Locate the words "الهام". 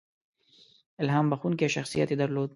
1.01-1.25